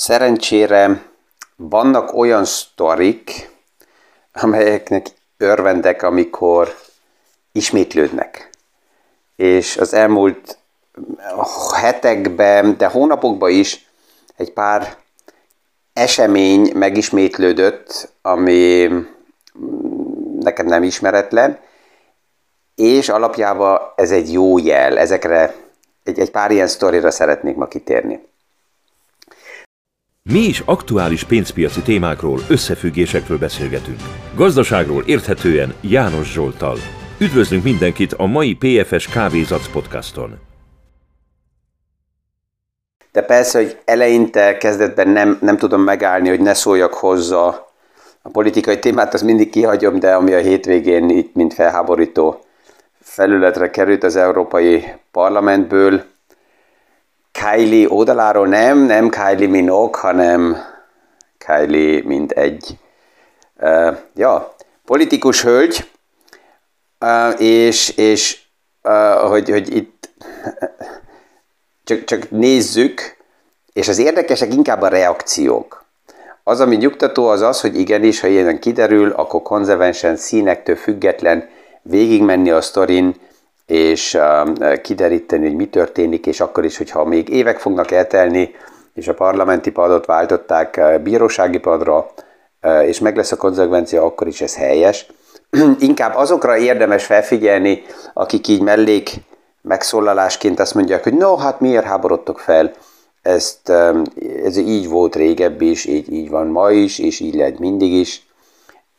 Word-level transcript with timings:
Szerencsére 0.00 1.02
vannak 1.56 2.14
olyan 2.14 2.44
sztorik, 2.44 3.50
amelyeknek 4.32 5.06
örvendek, 5.36 6.02
amikor 6.02 6.74
ismétlődnek. 7.52 8.50
És 9.36 9.76
az 9.76 9.94
elmúlt 9.94 10.58
hetekben, 11.74 12.76
de 12.76 12.86
hónapokban 12.86 13.50
is 13.50 13.90
egy 14.36 14.52
pár 14.52 14.96
esemény 15.92 16.70
megismétlődött, 16.74 18.12
ami 18.22 18.88
nekem 20.38 20.66
nem 20.66 20.82
ismeretlen, 20.82 21.58
és 22.74 23.08
alapjában 23.08 23.80
ez 23.96 24.10
egy 24.10 24.32
jó 24.32 24.58
jel, 24.58 24.98
ezekre 24.98 25.54
egy, 26.04 26.18
egy 26.18 26.30
pár 26.30 26.50
ilyen 26.50 26.68
sztorira 26.68 27.10
szeretnék 27.10 27.56
ma 27.56 27.66
kitérni. 27.66 28.28
Mi 30.32 30.38
is 30.38 30.62
aktuális 30.66 31.24
pénzpiaci 31.24 31.82
témákról, 31.82 32.38
összefüggésekről 32.48 33.38
beszélgetünk. 33.38 33.98
Gazdaságról 34.36 35.02
érthetően 35.06 35.74
János 35.80 36.32
Zsoltal. 36.32 36.76
Üdvözlünk 37.20 37.62
mindenkit 37.62 38.12
a 38.12 38.26
mai 38.26 38.56
PFS 38.56 39.08
Kávézac 39.08 39.72
podcaston. 39.72 40.38
De 43.12 43.22
persze, 43.22 43.58
hogy 43.58 43.78
eleinte, 43.84 44.56
kezdetben 44.56 45.08
nem, 45.08 45.38
nem 45.40 45.56
tudom 45.56 45.82
megállni, 45.82 46.28
hogy 46.28 46.40
ne 46.40 46.54
szóljak 46.54 46.94
hozzá 46.94 47.46
a 48.22 48.28
politikai 48.32 48.78
témát, 48.78 49.14
azt 49.14 49.24
mindig 49.24 49.50
kihagyom, 49.50 49.98
de 49.98 50.14
ami 50.14 50.32
a 50.32 50.38
hétvégén 50.38 51.08
itt, 51.08 51.34
mint 51.34 51.54
felháborító 51.54 52.44
felületre 53.00 53.70
került 53.70 54.02
az 54.02 54.16
Európai 54.16 54.84
Parlamentből, 55.10 56.04
Kylie 57.40 57.88
oldaláról 57.88 58.46
nem, 58.46 58.78
nem 58.78 59.08
Kylie 59.08 59.48
Minogue, 59.48 60.00
hanem 60.00 60.56
Kylie 61.38 62.02
mint 62.04 62.32
egy 62.32 62.78
uh, 63.60 63.96
ja, 64.14 64.54
politikus 64.84 65.42
hölgy, 65.42 65.90
uh, 67.00 67.40
és, 67.40 67.88
és 67.96 68.40
uh, 68.82 69.28
hogy, 69.28 69.50
hogy 69.50 69.76
itt 69.76 70.08
csak, 71.84 72.04
csak 72.04 72.30
nézzük, 72.30 73.16
és 73.72 73.88
az 73.88 73.98
érdekesek 73.98 74.54
inkább 74.54 74.82
a 74.82 74.88
reakciók. 74.88 75.84
Az, 76.44 76.60
ami 76.60 76.76
nyugtató, 76.76 77.26
az 77.26 77.40
az, 77.40 77.60
hogy 77.60 77.78
igenis, 77.78 78.20
ha 78.20 78.26
ilyen 78.26 78.60
kiderül, 78.60 79.10
akkor 79.10 79.42
konzervensen 79.42 80.16
színektől 80.16 80.76
független 80.76 81.48
végigmenni 81.82 82.50
a 82.50 82.60
sztorin, 82.60 83.14
és 83.70 84.18
kideríteni, 84.82 85.46
hogy 85.46 85.56
mi 85.56 85.68
történik, 85.68 86.26
és 86.26 86.40
akkor 86.40 86.64
is, 86.64 86.76
hogyha 86.76 87.04
még 87.04 87.28
évek 87.28 87.58
fognak 87.58 87.90
eltelni, 87.90 88.50
és 88.94 89.08
a 89.08 89.14
parlamenti 89.14 89.70
padot 89.70 90.06
váltották 90.06 91.00
bírósági 91.02 91.58
padra, 91.58 92.06
és 92.86 92.98
meg 92.98 93.16
lesz 93.16 93.32
a 93.32 93.36
konzekvencia, 93.36 94.04
akkor 94.04 94.26
is 94.26 94.40
ez 94.40 94.56
helyes. 94.56 95.06
Inkább 95.78 96.14
azokra 96.16 96.56
érdemes 96.56 97.04
felfigyelni, 97.04 97.82
akik 98.14 98.48
így 98.48 98.62
mellék 98.62 99.10
megszólalásként 99.62 100.60
azt 100.60 100.74
mondják, 100.74 101.02
hogy 101.02 101.14
no, 101.14 101.36
hát 101.36 101.60
miért 101.60 101.84
háborodtok 101.84 102.38
fel, 102.38 102.70
ezt, 103.22 103.72
ez 104.44 104.56
így 104.56 104.88
volt 104.88 105.16
régebb 105.16 105.60
is, 105.60 105.84
így, 105.84 106.12
így 106.12 106.30
van 106.30 106.46
ma 106.46 106.70
is, 106.70 106.98
és 106.98 107.20
így 107.20 107.34
lehet 107.34 107.58
mindig 107.58 107.92
is. 107.92 108.26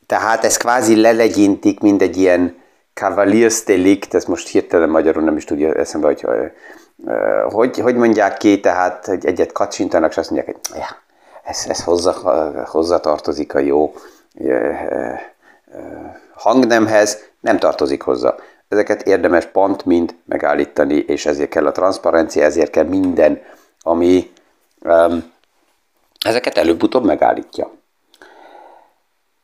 Tehát 0.05 0.45
ez 0.45 0.57
kvázi 0.57 1.01
lelegyintik, 1.01 1.79
mint 1.79 2.01
egy 2.01 2.17
ilyen 2.17 2.60
Cavaliersdelikt, 2.93 4.13
ez 4.13 4.25
most 4.25 4.47
hirtelen 4.47 4.89
magyarul 4.89 5.23
nem 5.23 5.37
is 5.37 5.45
tudja 5.45 5.73
eszembe, 5.73 6.07
hogy 6.07 6.25
hogy, 7.49 7.79
hogy 7.79 7.95
mondják 7.95 8.37
ki, 8.37 8.59
tehát 8.59 9.05
hogy 9.05 9.25
egyet 9.25 9.51
kacsintanak, 9.51 10.09
és 10.09 10.17
azt 10.17 10.29
mondják, 10.29 10.55
hogy 10.55 10.79
ja, 10.79 10.87
ez, 11.43 11.65
ez 11.67 11.83
hozzá, 11.83 12.13
hozzá 12.65 12.97
tartozik 12.97 13.53
a 13.53 13.59
jó 13.59 13.93
hangnemhez, 16.33 17.29
nem 17.39 17.57
tartozik 17.57 18.01
hozzá. 18.01 18.35
Ezeket 18.67 19.01
érdemes 19.01 19.45
pont 19.45 19.85
mind 19.85 20.15
megállítani, 20.25 20.95
és 20.95 21.25
ezért 21.25 21.49
kell 21.49 21.65
a 21.65 21.71
transzparencia, 21.71 22.43
ezért 22.43 22.71
kell 22.71 22.83
minden, 22.83 23.41
ami 23.79 24.31
um, 24.81 25.31
ezeket 26.19 26.57
előbb-utóbb 26.57 27.05
megállítja. 27.05 27.71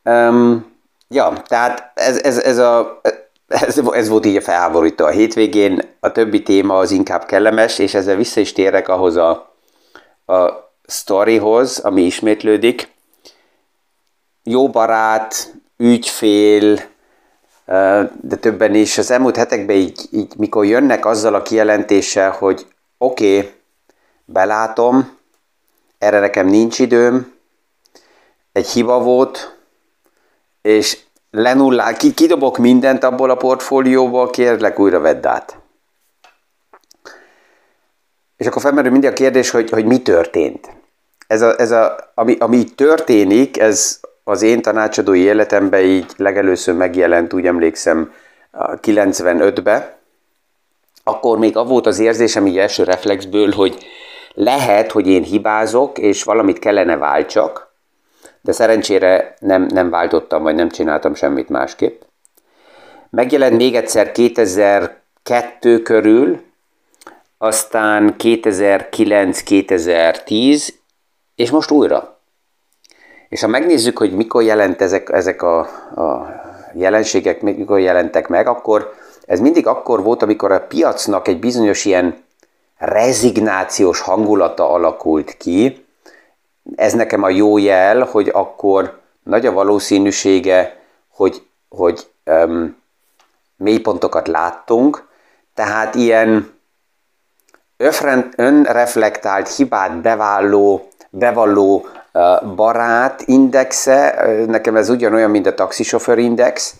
Um, 0.03 0.75
ja, 1.07 1.34
tehát 1.47 1.91
ez, 1.94 2.22
ez, 2.22 2.38
ez 2.38 2.57
a 2.57 3.02
ez, 3.47 3.78
ez 3.91 4.08
volt 4.08 4.25
így 4.25 4.35
a 4.35 4.41
felháborító 4.41 5.06
a 5.06 5.09
hétvégén, 5.09 5.81
a 6.00 6.12
többi 6.12 6.41
téma 6.44 6.78
az 6.78 6.91
inkább 6.91 7.25
kellemes, 7.25 7.80
és 7.80 7.94
ezzel 7.94 8.16
vissza 8.16 8.40
is 8.40 8.53
térek 8.53 8.88
ahhoz 8.88 9.16
a, 9.16 9.30
a 10.25 10.72
sztorihoz, 10.85 11.80
ami 11.80 12.02
ismétlődik. 12.02 12.91
Jó 14.44 14.69
barát, 14.69 15.53
ügyfél, 15.78 16.80
de 18.22 18.36
többen 18.40 18.75
is 18.75 18.97
az 18.97 19.12
elmúlt 19.12 19.36
hetekben 19.36 19.75
így, 19.75 20.02
így 20.12 20.34
mikor 20.38 20.66
jönnek 20.66 21.06
azzal 21.06 21.34
a 21.34 21.41
kijelentéssel, 21.41 22.31
hogy 22.31 22.66
oké, 22.97 23.38
okay, 23.38 23.52
belátom, 24.25 25.18
erre 25.97 26.19
nekem 26.19 26.47
nincs 26.47 26.80
időm, 26.80 27.34
egy 28.52 28.68
hiba 28.68 29.00
volt, 29.00 29.57
és 30.62 30.97
lenullál, 31.32 31.96
kidobok 31.96 32.58
mindent 32.58 33.04
abból 33.04 33.30
a 33.30 33.36
portfólióból, 33.36 34.30
kérlek 34.30 34.80
újra 34.80 35.00
vedd 35.00 35.28
át. 35.28 35.60
És 38.38 38.48
akkor 38.48 38.62
felmerül 38.62 38.92
mindig 38.92 39.10
a 39.10 39.14
kérdés, 39.14 39.50
hogy, 39.50 39.70
hogy 39.70 39.86
mi 39.86 40.02
történt. 40.02 40.70
Ez 41.28 41.42
a, 41.42 41.60
ez 41.60 41.72
a, 41.72 42.12
ami, 42.14 42.36
ami 42.40 42.64
történik, 42.64 43.60
ez 43.60 44.00
az 44.24 44.42
én 44.42 44.62
tanácsadói 44.62 45.20
életemben 45.20 45.82
így 45.82 46.06
legelőször 46.18 46.76
megjelent, 46.76 47.34
úgy 47.34 47.46
emlékszem, 47.46 48.12
95-be. 48.58 49.98
Akkor 51.04 51.38
még 51.38 51.54
volt 51.54 51.86
az 51.86 52.00
érzésem 52.00 52.48
így 52.48 52.58
első 52.58 52.84
reflexből, 52.84 53.52
hogy 53.52 53.86
lehet, 54.34 54.92
hogy 54.92 55.08
én 55.08 55.24
hibázok, 55.24 55.98
és 55.98 56.24
valamit 56.24 56.60
kellene 56.60 56.98
váltsak, 56.98 57.67
de 58.47 58.53
szerencsére 58.53 59.34
nem, 59.40 59.63
nem 59.63 59.90
váltottam, 59.90 60.44
vagy 60.44 60.56
nem 60.56 60.69
csináltam 60.69 61.13
semmit 61.13 61.50
másképp. 61.50 62.02
Megjelent 63.09 63.58
még 63.58 63.75
egyszer 63.75 64.12
2002 64.12 65.81
körül, 65.81 66.41
aztán 67.38 68.16
2009-2010, 68.18 70.69
és 71.36 71.52
most 71.52 71.72
újra. 71.72 72.19
És 73.30 73.41
ha 73.41 73.47
megnézzük, 73.47 73.97
hogy 73.97 74.16
mikor 74.16 74.44
jelent 74.44 74.81
ezek, 74.81 75.09
ezek 75.09 75.41
a, 75.41 75.59
a 75.96 76.36
jelenségek, 76.74 77.41
mikor 77.41 77.80
jelentek 77.80 78.28
meg, 78.28 78.47
akkor 78.47 78.94
ez 79.25 79.40
mindig 79.40 79.68
akkor 79.68 80.03
volt, 80.03 80.22
amikor 80.22 80.52
a 80.52 80.66
piacnak 80.68 81.28
egy 81.28 81.40
bizonyos 81.40 81.86
ilyen 81.86 82.24
rezignációs 82.78 84.00
hangulata 84.00 84.69
alakult 84.69 85.38
ki, 85.38 85.87
ez 86.76 86.94
nekem 86.94 87.24
a 87.24 87.30
jó 87.30 87.58
jel, 87.58 88.04
hogy 88.04 88.30
akkor 88.34 89.00
nagy 89.24 89.46
a 89.46 89.52
valószínűsége, 89.52 90.80
hogy, 91.08 91.48
hogy 91.70 92.08
um, 92.26 92.78
mélypontokat 93.58 94.28
láttunk, 94.28 95.08
tehát 95.54 95.96
ilyen 95.96 96.56
önreflektált, 98.36 99.56
hibát 99.56 100.02
bevalló, 100.02 100.88
bevalló 101.10 101.86
barát 102.56 103.22
indexe, 103.26 104.26
nekem 104.48 104.76
ez 104.76 104.90
ugyanolyan, 104.90 105.30
mint 105.30 105.46
a 105.46 105.54
taxisofőr 105.54 106.18
index, 106.18 106.76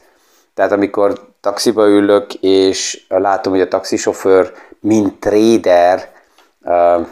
tehát 0.54 0.72
amikor 0.72 1.25
taxiba 1.42 1.88
ülök, 1.88 2.34
és 2.34 3.06
látom, 3.08 3.54
hogy 3.54 3.62
a 3.62 3.68
taxisofőr, 3.68 4.54
mint 4.80 5.19
trader, 5.19 6.10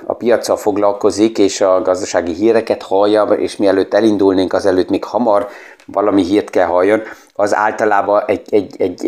a 0.06 0.14
piacsal 0.18 0.58
foglalkozik, 0.58 1.38
és 1.38 1.62
a 1.62 1.82
gazdasági 1.82 2.34
híreket 2.34 2.84
hallja, 2.84 3.24
és 3.24 3.58
mielőtt 3.58 3.94
elindulnénk, 3.94 4.54
azelőtt 4.54 4.90
még 4.90 5.04
hamar 5.04 5.48
valami 5.86 6.24
hírt 6.24 6.50
kell 6.50 6.66
halljon, 6.66 7.02
az 7.34 7.56
általában 7.56 8.24
egy, 8.26 8.42
egy, 8.50 8.76
egy 8.82 9.04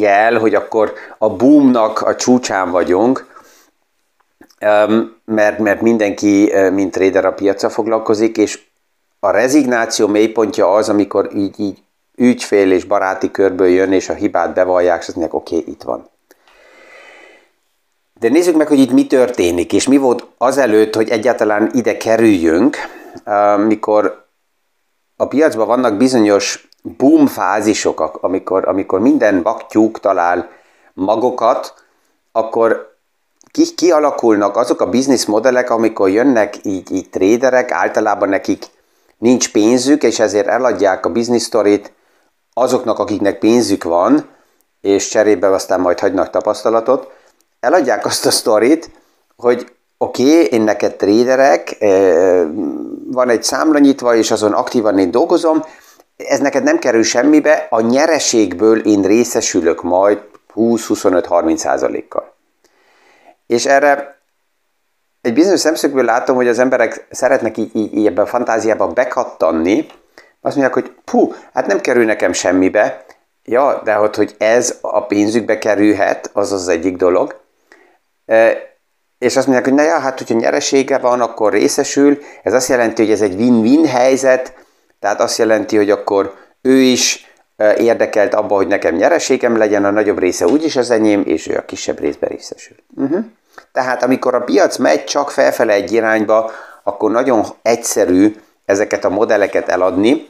jel, 0.00 0.38
hogy 0.38 0.54
akkor 0.54 0.92
a 1.18 1.30
boomnak 1.30 2.00
a 2.00 2.14
csúcsán 2.14 2.70
vagyunk, 2.70 3.26
mert, 5.24 5.58
mert 5.58 5.80
mindenki, 5.80 6.52
mint 6.72 6.92
trader 6.92 7.24
a 7.24 7.32
piacsal 7.32 7.70
foglalkozik, 7.70 8.36
és 8.36 8.62
a 9.20 9.30
rezignáció 9.30 10.06
mélypontja 10.06 10.74
az, 10.74 10.88
amikor 10.88 11.28
így, 11.34 11.60
így 11.60 11.82
ügyfél 12.16 12.72
és 12.72 12.84
baráti 12.84 13.30
körből 13.30 13.68
jön, 13.68 13.92
és 13.92 14.08
a 14.08 14.14
hibát 14.14 14.54
bevallják, 14.54 15.00
és 15.00 15.06
azt 15.06 15.16
mondják, 15.16 15.40
oké, 15.40 15.56
okay, 15.56 15.72
itt 15.72 15.82
van. 15.82 16.12
De 18.20 18.28
nézzük 18.28 18.56
meg, 18.56 18.66
hogy 18.66 18.78
itt 18.78 18.92
mi 18.92 19.06
történik, 19.06 19.72
és 19.72 19.88
mi 19.88 19.96
volt 19.96 20.26
azelőtt, 20.38 20.94
hogy 20.94 21.08
egyáltalán 21.08 21.70
ide 21.72 21.96
kerüljünk, 21.96 22.76
mikor 23.66 24.26
a 25.16 25.26
piacban 25.26 25.66
vannak 25.66 25.96
bizonyos 25.96 26.68
boom 26.82 27.26
fázisok, 27.26 28.18
amikor, 28.20 28.68
amikor 28.68 29.00
minden 29.00 29.42
baktyúk 29.42 30.00
talál 30.00 30.50
magokat, 30.92 31.74
akkor 32.32 32.96
ki, 33.50 33.74
kialakulnak 33.74 34.56
azok 34.56 34.80
a 34.80 34.88
bizniszmodellek, 34.88 35.70
amikor 35.70 36.10
jönnek 36.10 36.64
így, 36.64 36.92
így 36.92 37.10
tréderek, 37.10 37.70
általában 37.70 38.28
nekik 38.28 38.64
nincs 39.18 39.52
pénzük, 39.52 40.02
és 40.02 40.18
ezért 40.18 40.46
eladják 40.46 41.06
a 41.06 41.12
business 41.12 41.44
storyt 41.44 41.92
azoknak, 42.52 42.98
akiknek 42.98 43.38
pénzük 43.38 43.84
van, 43.84 44.28
és 44.80 45.08
cserébe 45.08 45.48
aztán 45.48 45.80
majd 45.80 45.98
hagynak 46.00 46.30
tapasztalatot, 46.30 47.12
eladják 47.64 48.06
azt 48.06 48.26
a 48.26 48.30
sztorit, 48.30 48.90
hogy 49.36 49.72
oké, 49.98 50.22
okay, 50.22 50.46
én 50.46 50.62
neked 50.62 50.96
tréderek, 50.96 51.76
van 53.10 53.28
egy 53.28 53.42
számla 53.42 53.78
nyitva, 53.78 54.14
és 54.14 54.30
azon 54.30 54.52
aktívan 54.52 54.98
én 54.98 55.10
dolgozom, 55.10 55.64
ez 56.16 56.38
neked 56.38 56.62
nem 56.62 56.78
kerül 56.78 57.02
semmibe, 57.02 57.66
a 57.70 57.80
nyereségből 57.80 58.86
én 58.86 59.02
részesülök 59.02 59.82
majd 59.82 60.22
20-25-30 60.54 61.56
százalékkal. 61.56 62.34
És 63.46 63.66
erre 63.66 64.18
egy 65.20 65.34
bizonyos 65.34 65.60
szemszögből 65.60 66.04
látom, 66.04 66.36
hogy 66.36 66.48
az 66.48 66.58
emberek 66.58 67.06
szeretnek 67.10 67.56
így, 67.56 67.76
így, 67.76 67.94
így 67.94 68.06
ebben 68.06 68.24
a 68.24 68.28
fantáziába 68.28 68.86
bekattanni, 68.86 69.86
azt 70.40 70.56
mondják, 70.56 70.72
hogy 70.72 70.92
puh, 71.04 71.34
hát 71.52 71.66
nem 71.66 71.80
kerül 71.80 72.04
nekem 72.04 72.32
semmibe, 72.32 73.04
ja, 73.44 73.80
de 73.84 73.94
hogy, 73.94 74.16
hogy 74.16 74.34
ez 74.38 74.78
a 74.80 75.06
pénzükbe 75.06 75.58
kerülhet, 75.58 76.30
az 76.32 76.52
az 76.52 76.68
egyik 76.68 76.96
dolog. 76.96 77.40
És 79.18 79.36
azt 79.36 79.46
mondják, 79.46 79.64
hogy 79.64 79.74
na 79.74 79.82
ja, 79.82 79.98
hát 79.98 80.18
hogyha 80.18 80.34
nyeresége 80.34 80.98
van, 80.98 81.20
akkor 81.20 81.52
részesül. 81.52 82.18
Ez 82.42 82.52
azt 82.52 82.68
jelenti, 82.68 83.02
hogy 83.02 83.12
ez 83.12 83.20
egy 83.20 83.34
win-win 83.34 83.86
helyzet, 83.86 84.54
tehát 85.00 85.20
azt 85.20 85.38
jelenti, 85.38 85.76
hogy 85.76 85.90
akkor 85.90 86.34
ő 86.62 86.80
is 86.80 87.32
érdekelt 87.78 88.34
abba, 88.34 88.54
hogy 88.54 88.66
nekem 88.66 88.94
nyereségem 88.94 89.56
legyen, 89.56 89.84
a 89.84 89.90
nagyobb 89.90 90.18
része 90.18 90.46
úgyis 90.46 90.76
az 90.76 90.90
enyém, 90.90 91.22
és 91.26 91.46
ő 91.46 91.56
a 91.56 91.64
kisebb 91.64 92.00
részben 92.00 92.28
részesül. 92.28 92.76
Uh-huh. 92.96 93.24
Tehát 93.72 94.02
amikor 94.02 94.34
a 94.34 94.40
piac 94.40 94.76
megy 94.76 95.04
csak 95.04 95.30
felfele 95.30 95.72
egy 95.72 95.92
irányba, 95.92 96.50
akkor 96.82 97.10
nagyon 97.10 97.44
egyszerű 97.62 98.36
ezeket 98.64 99.04
a 99.04 99.08
modelleket 99.08 99.68
eladni, 99.68 100.28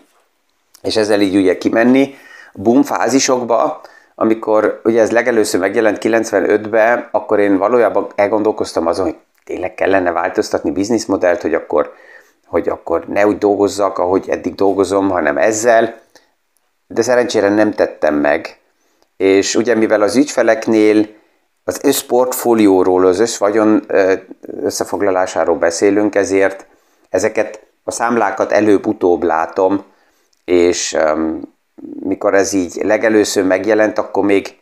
és 0.82 0.96
ezzel 0.96 1.20
így 1.20 1.36
ugye 1.36 1.58
kimenni 1.58 2.14
boom 2.52 2.82
fázisokba, 2.82 3.80
amikor 4.14 4.80
ugye 4.84 5.00
ez 5.00 5.10
legelőször 5.10 5.60
megjelent 5.60 5.98
95-ben, 6.00 7.08
akkor 7.10 7.38
én 7.38 7.56
valójában 7.56 8.06
elgondolkoztam 8.14 8.86
azon, 8.86 9.04
hogy 9.04 9.16
tényleg 9.44 9.74
kellene 9.74 10.12
változtatni 10.12 10.70
bizniszmodellt, 10.70 11.42
hogy 11.42 11.54
akkor, 11.54 11.92
hogy 12.46 12.68
akkor 12.68 13.04
ne 13.06 13.26
úgy 13.26 13.38
dolgozzak, 13.38 13.98
ahogy 13.98 14.28
eddig 14.28 14.54
dolgozom, 14.54 15.10
hanem 15.10 15.38
ezzel, 15.38 15.94
de 16.86 17.02
szerencsére 17.02 17.48
nem 17.48 17.72
tettem 17.72 18.14
meg. 18.14 18.58
És 19.16 19.54
ugye 19.54 19.74
mivel 19.74 20.02
az 20.02 20.16
ügyfeleknél 20.16 21.06
az 21.64 21.80
összportfólióról, 21.82 23.06
az 23.06 23.18
összvagyon 23.18 23.84
összefoglalásáról 24.62 25.56
beszélünk, 25.56 26.14
ezért 26.14 26.66
ezeket 27.08 27.66
a 27.84 27.90
számlákat 27.90 28.52
előbb-utóbb 28.52 29.22
látom, 29.22 29.84
és 30.44 30.96
mikor 32.00 32.34
ez 32.34 32.52
így 32.52 32.74
legelőször 32.82 33.44
megjelent, 33.44 33.98
akkor 33.98 34.24
még 34.24 34.58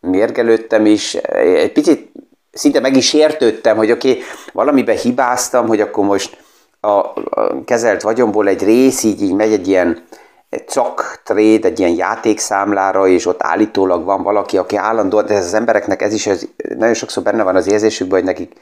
mérgelődtem 0.00 0.86
is, 0.86 1.14
egy 1.14 1.72
picit 1.72 2.12
szinte 2.52 2.80
meg 2.80 2.96
is 2.96 3.12
értődtem, 3.12 3.76
hogy 3.76 3.90
oké, 3.90 4.10
okay, 4.10 4.22
valamiben 4.52 4.96
hibáztam, 4.96 5.66
hogy 5.66 5.80
akkor 5.80 6.04
most 6.04 6.42
a, 6.80 6.88
a 6.88 7.64
kezelt 7.64 8.02
vagyomból 8.02 8.48
egy 8.48 8.62
rész 8.62 9.02
így, 9.02 9.22
így 9.22 9.34
megy 9.34 9.52
egy 9.52 9.68
ilyen 9.68 10.04
egy 10.54 10.68
cok 10.68 11.20
trade, 11.24 11.68
egy 11.68 11.78
ilyen 11.78 11.94
játékszámlára, 11.94 13.06
és 13.06 13.26
ott 13.26 13.42
állítólag 13.42 14.04
van 14.04 14.22
valaki, 14.22 14.58
aki 14.58 14.76
állandóan, 14.76 15.26
de 15.26 15.34
ez 15.34 15.44
az 15.44 15.54
embereknek 15.54 16.02
ez 16.02 16.12
is, 16.12 16.26
ez, 16.26 16.46
nagyon 16.56 16.94
sokszor 16.94 17.22
benne 17.22 17.42
van 17.42 17.56
az 17.56 17.66
érzésükben, 17.66 18.18
hogy 18.18 18.28
nekik 18.28 18.52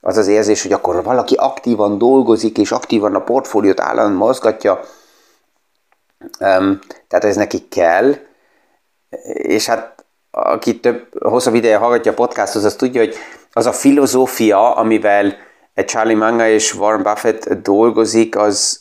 az 0.00 0.16
az 0.16 0.26
érzés, 0.26 0.62
hogy 0.62 0.72
akkor 0.72 1.02
valaki 1.02 1.34
aktívan 1.34 1.98
dolgozik, 1.98 2.58
és 2.58 2.72
aktívan 2.72 3.14
a 3.14 3.24
portfóliót 3.24 3.80
állandóan 3.80 4.26
mozgatja, 4.26 4.80
tehát 6.38 7.24
ez 7.24 7.36
nekik 7.36 7.68
kell, 7.68 8.14
és 9.32 9.66
hát 9.66 10.04
aki 10.30 10.80
több, 10.80 11.06
hosszabb 11.22 11.54
ideje 11.54 11.76
hallgatja 11.76 12.12
a 12.12 12.14
podcastot, 12.14 12.64
az 12.64 12.74
tudja, 12.74 13.00
hogy 13.00 13.14
az 13.52 13.66
a 13.66 13.72
filozófia, 13.72 14.74
amivel 14.74 15.36
Charlie 15.74 16.14
Manga 16.14 16.48
és 16.48 16.74
Warren 16.74 17.02
Buffett 17.02 17.48
dolgozik, 17.48 18.36
az, 18.36 18.80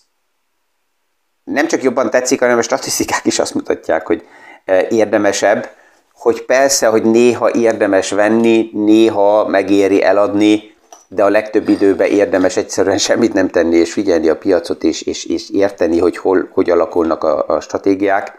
nem 1.43 1.67
csak 1.67 1.83
jobban 1.83 2.09
tetszik, 2.09 2.39
hanem 2.39 2.57
a 2.57 2.61
statisztikák 2.61 3.25
is 3.25 3.39
azt 3.39 3.53
mutatják, 3.53 4.07
hogy 4.07 4.27
e, 4.65 4.87
érdemesebb, 4.89 5.69
hogy 6.13 6.45
persze, 6.45 6.87
hogy 6.87 7.03
néha 7.03 7.51
érdemes 7.53 8.11
venni, 8.11 8.69
néha 8.73 9.47
megéri 9.47 10.03
eladni, 10.03 10.74
de 11.07 11.23
a 11.23 11.29
legtöbb 11.29 11.69
időben 11.69 12.07
érdemes 12.07 12.57
egyszerűen 12.57 12.97
semmit 12.97 13.33
nem 13.33 13.49
tenni, 13.49 13.75
és 13.75 13.93
figyelni 13.93 14.29
a 14.29 14.37
piacot, 14.37 14.83
és, 14.83 15.01
és, 15.01 15.25
és 15.25 15.49
érteni, 15.49 15.99
hogy 15.99 16.17
hol, 16.17 16.49
hogy 16.53 16.69
alakulnak 16.69 17.23
a, 17.23 17.47
a 17.47 17.59
stratégiák. 17.59 18.33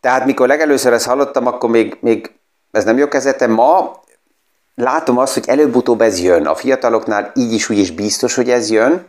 Tehát 0.00 0.24
mikor 0.24 0.48
legelőször 0.48 0.92
ezt 0.92 1.06
hallottam, 1.06 1.46
akkor 1.46 1.70
még, 1.70 1.96
még 2.00 2.30
ez 2.70 2.84
nem 2.84 2.98
jó 2.98 3.08
kezetem. 3.08 3.50
Ma 3.50 4.00
látom 4.74 5.18
azt, 5.18 5.34
hogy 5.34 5.44
előbb-utóbb 5.46 6.00
ez 6.00 6.20
jön. 6.20 6.46
A 6.46 6.54
fiataloknál 6.54 7.32
így 7.34 7.52
is 7.52 7.70
úgy 7.70 7.78
is 7.78 7.90
biztos, 7.90 8.34
hogy 8.34 8.50
ez 8.50 8.70
jön, 8.70 9.06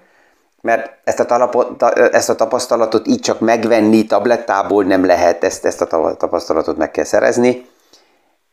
mert 0.62 0.98
ezt 1.04 1.20
a, 1.20 1.26
talapot, 1.26 1.84
ezt 1.94 2.30
a 2.30 2.36
tapasztalatot 2.36 3.08
így 3.08 3.20
csak 3.20 3.40
megvenni 3.40 4.06
tablettából 4.06 4.84
nem 4.84 5.06
lehet, 5.06 5.44
ezt, 5.44 5.66
ezt 5.66 5.82
a 5.82 6.16
tapasztalatot 6.18 6.78
meg 6.78 6.92
kell 6.92 7.04
szerezni, 7.04 7.66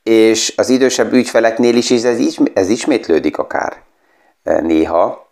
és 0.02 0.52
az 0.56 0.68
idősebb 0.68 1.12
ügyfeleknél 1.12 1.76
is 1.76 1.90
ez, 1.90 2.18
ez 2.54 2.68
ismétlődik 2.68 3.38
akár 3.38 3.76
e, 4.42 4.60
néha. 4.60 5.28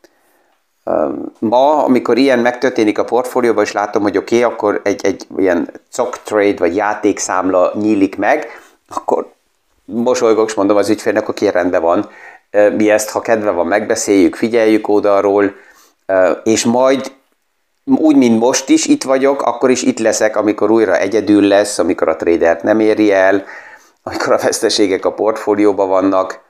Ma, 1.38 1.84
amikor 1.84 2.18
ilyen 2.18 2.38
megtörténik 2.38 2.98
a 2.98 3.04
portfólióban, 3.04 3.64
és 3.64 3.72
látom, 3.72 4.02
hogy 4.02 4.16
oké, 4.16 4.42
okay, 4.42 4.52
akkor 4.52 4.80
egy, 4.84 5.00
egy 5.04 5.26
ilyen 5.36 5.70
stock 5.92 6.22
trade 6.22 6.58
vagy 6.58 6.76
játékszámla 6.76 7.72
nyílik 7.74 8.16
meg, 8.16 8.46
akkor 8.88 9.32
mosolygok, 9.84 10.48
és 10.48 10.54
mondom 10.54 10.76
az 10.76 10.88
ügyfélnek, 10.88 11.28
oké, 11.28 11.48
rendben 11.48 11.82
van, 11.82 12.08
e, 12.50 12.68
mi 12.68 12.90
ezt, 12.90 13.10
ha 13.10 13.20
kedve 13.20 13.50
van, 13.50 13.66
megbeszéljük, 13.66 14.34
figyeljük 14.34 14.88
oldalról, 14.88 15.54
és 16.44 16.64
majd 16.64 17.12
úgy, 17.84 18.16
mint 18.16 18.38
most 18.40 18.68
is 18.68 18.86
itt 18.86 19.04
vagyok, 19.04 19.42
akkor 19.42 19.70
is 19.70 19.82
itt 19.82 19.98
leszek, 19.98 20.36
amikor 20.36 20.70
újra 20.70 20.98
egyedül 20.98 21.42
lesz, 21.42 21.78
amikor 21.78 22.08
a 22.08 22.16
tradert 22.16 22.62
nem 22.62 22.80
éri 22.80 23.12
el, 23.12 23.44
amikor 24.02 24.32
a 24.32 24.38
veszteségek 24.38 25.04
a 25.04 25.12
portfólióban 25.12 25.88
vannak, 25.88 26.46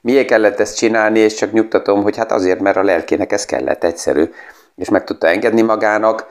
miért 0.00 0.26
kellett 0.26 0.60
ezt 0.60 0.76
csinálni, 0.76 1.18
és 1.18 1.34
csak 1.34 1.52
nyugtatom, 1.52 2.02
hogy 2.02 2.16
hát 2.16 2.32
azért, 2.32 2.60
mert 2.60 2.76
a 2.76 2.82
lelkének 2.82 3.32
ez 3.32 3.44
kellett 3.44 3.84
egyszerű, 3.84 4.32
és 4.76 4.88
meg 4.88 5.04
tudta 5.04 5.26
engedni 5.26 5.62
magának. 5.62 6.26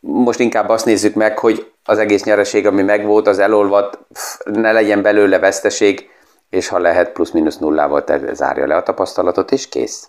Most 0.00 0.40
inkább 0.40 0.68
azt 0.68 0.84
nézzük 0.84 1.14
meg, 1.14 1.38
hogy 1.38 1.72
az 1.84 1.98
egész 1.98 2.22
nyereség, 2.22 2.66
ami 2.66 2.82
megvolt, 2.82 3.26
az 3.26 3.38
elolvadt, 3.38 3.98
ne 4.44 4.72
legyen 4.72 5.02
belőle 5.02 5.38
veszteség, 5.38 6.08
és 6.50 6.68
ha 6.68 6.78
lehet, 6.78 7.12
plusz-minusz 7.12 7.58
nullával 7.58 8.04
zárja 8.32 8.66
le 8.66 8.76
a 8.76 8.82
tapasztalatot, 8.82 9.52
és 9.52 9.68
kész. 9.68 10.08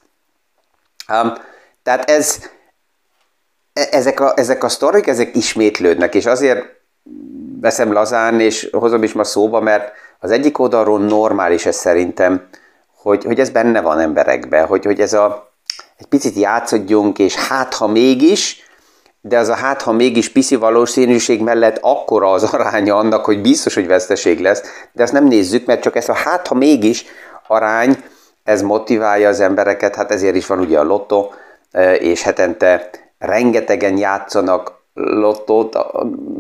Um, 1.10 1.34
tehát 1.84 2.10
ez, 2.10 2.50
e, 3.74 3.88
ezek 3.92 4.20
a, 4.20 4.34
ezek 4.36 4.64
a 4.64 4.70
sztorik, 4.70 5.08
ezek 5.08 5.36
ismétlődnek, 5.36 6.16
és 6.16 6.26
azért 6.26 6.66
veszem 7.62 7.92
lazán, 7.92 8.40
és 8.40 8.70
hozom 8.72 9.04
is 9.04 9.14
ma 9.14 9.24
szóba, 9.24 9.60
mert 9.60 9.92
az 10.20 10.32
egyik 10.32 10.60
oldalról 10.60 11.00
normális 11.00 11.66
ez 11.66 11.76
szerintem, 11.76 12.48
hogy, 12.96 13.24
hogy 13.24 13.40
ez 13.40 13.50
benne 13.50 13.82
van 13.82 14.00
emberekben, 14.00 14.66
hogy, 14.66 14.86
hogy 14.86 15.00
ez 15.00 15.14
a, 15.14 15.52
egy 15.98 16.06
picit 16.06 16.36
játszodjunk, 16.36 17.20
és 17.20 17.36
hát 17.36 17.74
ha 17.74 17.88
mégis, 17.88 18.64
de 19.28 19.38
az 19.38 19.50
a 19.50 19.56
hát 19.56 19.82
ha 19.82 19.92
mégis 19.92 20.30
piszi 20.30 20.56
valószínűség 20.56 21.42
mellett 21.42 21.78
akkora 21.82 22.32
az 22.32 22.44
aránya 22.44 22.98
annak, 22.98 23.26
hogy 23.26 23.42
biztos, 23.42 23.74
hogy 23.74 23.88
veszteség 23.88 24.40
lesz, 24.40 24.64
de 24.92 25.04
azt 25.04 25.14
nem 25.14 25.28
nézzük, 25.28 25.66
mert 25.66 25.82
csak 25.82 25.96
ez 25.96 26.10
a 26.10 26.14
hát 26.14 26.48
ha 26.48 26.56
mégis 26.56 27.06
arány, 27.48 28.04
ez 28.44 28.62
motiválja 28.62 29.30
az 29.30 29.40
embereket, 29.40 29.96
hát 29.96 30.12
ezért 30.12 30.36
is 30.36 30.46
van 30.46 30.60
ugye 30.60 30.80
a 30.80 30.84
lotto, 30.84 31.30
e, 31.72 31.96
és 31.96 32.22
hetente 32.22 32.90
rengetegen 33.20 33.98
játszanak 33.98 34.74
lottót 34.94 35.78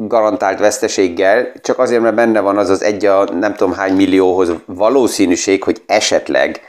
garantált 0.08 0.60
veszteséggel, 0.60 1.52
csak 1.62 1.80
azért, 1.80 2.02
mert 2.02 2.16
benne 2.16 2.40
van 2.40 2.58
az 2.58 2.70
az 2.70 2.84
egy 2.84 3.06
a 3.06 3.24
nem 3.24 3.54
tudom 3.54 3.74
hány 3.74 3.96
millióhoz 3.96 4.52
valószínűség, 4.66 5.64
hogy 5.64 5.84
esetleg 5.86 6.62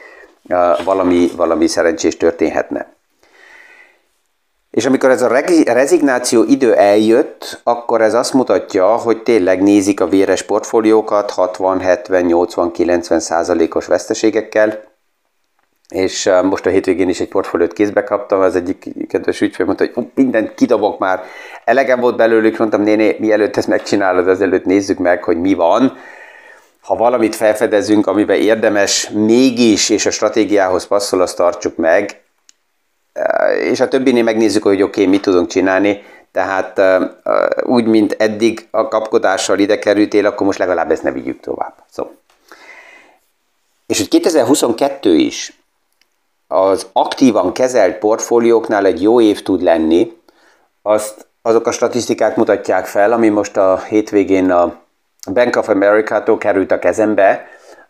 e, 0.49 0.77
valami, 0.85 1.29
valami 1.37 1.67
szerencsés 1.67 2.17
történhetne. 2.17 2.96
És 4.77 4.87
amikor 4.87 5.11
ez 5.11 5.23
a 5.23 5.43
rezignáció 5.65 6.43
idő 6.43 6.75
eljött, 6.75 7.61
akkor 7.63 8.03
ez 8.03 8.15
azt 8.15 8.33
mutatja, 8.33 8.87
hogy 8.87 9.23
tényleg 9.23 9.63
nézik 9.63 10.01
a 10.01 10.09
véres 10.09 10.43
portfóliókat 10.43 11.31
60, 11.31 11.81
70, 11.81 12.25
80, 12.25 12.71
90 12.71 13.21
százalékos 13.21 13.87
veszteségekkel, 13.87 14.83
és 15.89 16.31
most 16.43 16.67
a 16.67 16.71
hétvégén 16.71 17.09
is 17.09 17.21
egy 17.21 17.29
portfóliót 17.29 17.73
kézbe 17.73 18.05
kaptam, 18.05 18.41
az 18.41 18.57
egyik 18.57 19.09
kedves 19.09 19.41
ügyfél 19.41 19.67
mondta, 19.67 19.85
hogy 19.95 20.07
mindent 20.15 20.55
kidobok 20.55 20.99
már, 20.99 21.23
elegem 21.65 22.01
volt 22.01 22.17
belőlük, 22.17 22.59
mondtam, 22.59 22.83
néné, 22.83 23.17
mielőtt 23.19 23.57
ezt 23.57 23.69
megcsinálod, 23.69 24.29
azelőtt 24.29 24.65
nézzük 24.65 24.99
meg, 24.99 25.25
hogy 25.25 25.41
mi 25.41 25.55
van, 25.55 25.97
ha 26.81 26.97
valamit 26.97 27.35
felfedezünk, 27.35 28.07
amiben 28.07 28.41
érdemes 28.41 29.09
mégis, 29.09 29.91
és 29.91 30.07
a 30.07 30.11
stratégiához 30.11 30.87
passzol, 30.87 31.21
azt 31.21 31.37
tartsuk 31.37 31.77
meg, 31.77 32.25
és 33.61 33.81
a 33.81 33.89
többinél 33.89 34.23
megnézzük, 34.23 34.63
hogy 34.63 34.83
oké, 34.83 35.01
okay, 35.01 35.13
mit 35.13 35.23
tudunk 35.23 35.49
csinálni, 35.49 36.03
tehát 36.33 36.81
úgy, 37.63 37.87
mint 37.87 38.17
eddig 38.19 38.69
a 38.71 38.89
kapkodással 38.89 39.59
ide 39.59 39.79
kerültél, 39.79 40.27
akkor 40.27 40.47
most 40.47 40.59
legalább 40.59 40.91
ezt 40.91 41.03
ne 41.03 41.13
vigyük 41.13 41.41
tovább. 41.41 41.75
Szóval. 41.91 42.17
És 43.87 43.99
hogy 43.99 44.09
2022 44.09 45.15
is 45.15 45.61
az 46.49 46.87
aktívan 46.93 47.53
kezelt 47.53 47.99
portfólióknál 47.99 48.87
egy 48.87 49.03
jó 49.03 49.21
év 49.21 49.43
tud 49.43 49.63
lenni, 49.63 50.17
azt 50.83 51.27
azok 51.43 51.67
a 51.67 51.73
statisztikák 51.73 52.37
mutatják 52.37 52.87
fel, 52.87 53.13
ami 53.13 53.29
most 53.29 53.57
a 53.57 53.79
hétvégén 53.89 54.51
a 54.51 54.81
Bank 55.33 55.57
of 55.57 55.69
America-tól 55.69 56.39
került 56.39 56.71
a 56.71 56.79
kezembe, 56.79 57.47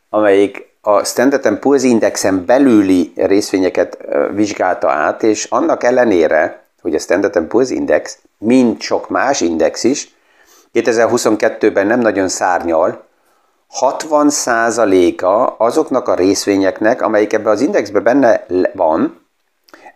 amelyik 0.09 0.76
a 0.89 1.05
Standard 1.05 1.59
Poor's 1.59 1.83
Indexen 1.83 2.45
belüli 2.45 3.13
részvényeket 3.17 3.99
vizsgálta 4.35 4.91
át, 4.91 5.23
és 5.23 5.45
annak 5.45 5.85
ellenére, 5.85 6.63
hogy 6.81 6.95
a 6.95 6.99
Standard 6.99 7.47
Poor's 7.49 7.69
Index, 7.69 8.19
mint 8.39 8.81
sok 8.81 9.09
más 9.09 9.41
index 9.41 9.85
is, 9.85 10.15
2022-ben 10.75 11.87
nem 11.87 12.01
nagyon 12.01 12.29
szárnyal, 12.29 13.05
60%-a 13.81 15.65
azoknak 15.65 16.09
a 16.09 16.15
részvényeknek, 16.15 17.03
amelyik 17.03 17.33
ebbe 17.33 17.51
az 17.51 17.61
indexbe 17.61 18.01
benne 18.01 18.47
van, 18.75 19.27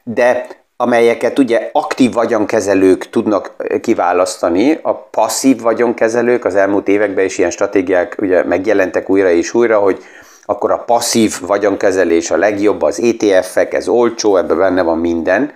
de 0.05 0.47
amelyeket 0.77 1.39
ugye 1.39 1.71
aktív 1.73 2.13
vagyonkezelők 2.13 3.11
tudnak 3.11 3.55
kiválasztani, 3.81 4.79
a 4.83 4.95
passzív 4.95 5.61
vagyonkezelők 5.61 6.45
az 6.45 6.55
elmúlt 6.55 6.89
években 6.89 7.25
is 7.25 7.39
ilyen 7.39 7.51
stratégiák 7.51 8.17
ugye 8.21 8.45
megjelentek 8.45 9.11
újra 9.11 9.31
és 9.31 9.55
újra, 9.55 9.79
hogy 9.79 10.05
akkor 10.51 10.71
a 10.71 10.85
passzív 10.85 11.41
vagyonkezelés 11.41 12.31
a 12.31 12.37
legjobb, 12.37 12.83
az 12.83 13.01
ETF-ek, 13.01 13.75
ez 13.75 13.89
olcsó, 13.89 14.37
ebben 14.37 14.59
benne 14.59 14.83
van 14.83 14.99
minden. 14.99 15.53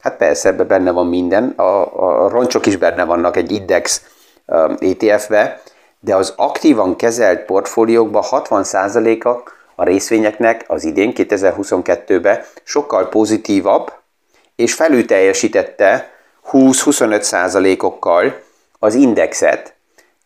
Hát 0.00 0.16
persze, 0.16 0.48
ebben 0.48 0.66
benne 0.66 0.90
van 0.90 1.06
minden, 1.06 1.52
a, 1.56 2.24
a 2.24 2.28
roncsok 2.28 2.66
is 2.66 2.76
benne 2.76 3.04
vannak 3.04 3.36
egy 3.36 3.52
index 3.52 4.02
ETF-be, 4.78 5.62
de 6.00 6.14
az 6.14 6.32
aktívan 6.36 6.96
kezelt 6.96 7.44
portfóliókban 7.44 8.22
60%-a 8.30 9.50
a 9.74 9.84
részvényeknek 9.84 10.64
az 10.66 10.84
idén 10.84 11.12
2022-ben 11.16 12.42
sokkal 12.62 13.08
pozitívabb, 13.08 13.92
és 14.56 14.74
felülteljesítette 14.74 16.10
20-25%-okkal 16.52 18.32
az 18.78 18.94
indexet, 18.94 19.74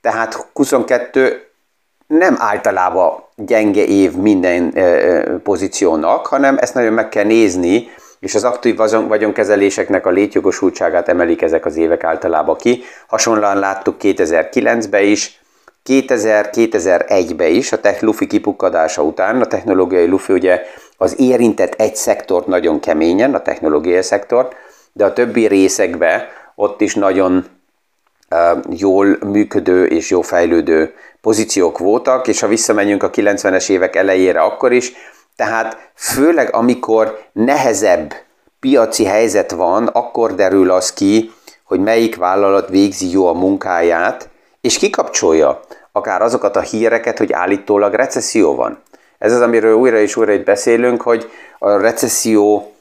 tehát 0.00 0.46
22 0.52 1.49
nem 2.18 2.36
általában 2.38 3.22
gyenge 3.36 3.84
év 3.84 4.12
minden 4.12 4.74
pozíciónak, 5.42 6.26
hanem 6.26 6.56
ezt 6.58 6.74
nagyon 6.74 6.92
meg 6.92 7.08
kell 7.08 7.24
nézni, 7.24 7.88
és 8.20 8.34
az 8.34 8.44
aktív 8.44 8.76
vagyonkezeléseknek 9.08 10.06
a 10.06 10.10
létjogosultságát 10.10 11.08
emelik 11.08 11.42
ezek 11.42 11.66
az 11.66 11.76
évek 11.76 12.04
általában 12.04 12.56
ki. 12.56 12.82
Hasonlóan 13.06 13.58
láttuk 13.58 13.96
2009-ben 14.00 15.02
is, 15.02 15.40
2000-2001-ben 15.84 17.50
is, 17.50 17.72
a 17.72 17.80
tech 17.80 18.02
lufi 18.02 18.26
kipukkadása 18.26 19.02
után, 19.02 19.40
a 19.40 19.46
technológiai 19.46 20.06
lufi 20.06 20.32
ugye 20.32 20.62
az 20.96 21.20
érintett 21.20 21.74
egy 21.80 21.96
szektort 21.96 22.46
nagyon 22.46 22.80
keményen, 22.80 23.34
a 23.34 23.42
technológiai 23.42 24.02
szektort, 24.02 24.54
de 24.92 25.04
a 25.04 25.12
többi 25.12 25.46
részekben 25.46 26.22
ott 26.54 26.80
is 26.80 26.94
nagyon 26.94 27.44
jól 28.70 29.18
működő 29.26 29.86
és 29.86 30.10
jó 30.10 30.22
fejlődő 30.22 30.94
pozíciók 31.20 31.78
voltak, 31.78 32.28
és 32.28 32.40
ha 32.40 32.46
visszamegyünk 32.46 33.02
a 33.02 33.10
90-es 33.10 33.70
évek 33.70 33.96
elejére 33.96 34.40
akkor 34.40 34.72
is, 34.72 34.92
tehát 35.36 35.90
főleg 35.94 36.54
amikor 36.54 37.18
nehezebb 37.32 38.14
piaci 38.60 39.04
helyzet 39.04 39.50
van, 39.50 39.86
akkor 39.86 40.34
derül 40.34 40.70
az 40.70 40.92
ki, 40.92 41.32
hogy 41.64 41.80
melyik 41.80 42.16
vállalat 42.16 42.68
végzi 42.68 43.10
jó 43.10 43.26
a 43.26 43.32
munkáját, 43.32 44.28
és 44.60 44.78
kikapcsolja 44.78 45.60
akár 45.92 46.22
azokat 46.22 46.56
a 46.56 46.60
híreket, 46.60 47.18
hogy 47.18 47.32
állítólag 47.32 47.94
recesszió 47.94 48.54
van. 48.54 48.82
Ez 49.18 49.32
az, 49.32 49.40
amiről 49.40 49.74
újra 49.74 49.98
és 49.98 50.16
újra 50.16 50.32
itt 50.32 50.44
beszélünk, 50.44 51.02
hogy 51.02 51.30
a 51.58 51.70
recesszió 51.70 52.72